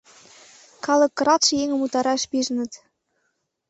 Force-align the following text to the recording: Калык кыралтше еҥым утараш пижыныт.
Калык 0.85 1.11
кыралтше 1.17 1.53
еҥым 1.63 1.79
утараш 1.85 2.21
пижыныт. 2.31 2.71